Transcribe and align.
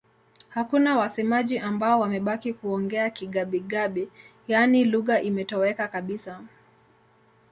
Hakuna 0.49 0.97
wasemaji 0.97 1.59
ambao 1.59 1.99
wamebaki 1.99 2.53
kuongea 2.53 3.09
Kigabi-Gabi, 3.09 4.09
yaani 4.47 4.85
lugha 4.85 5.21
imetoweka 5.21 5.87
kabisa. 5.87 6.41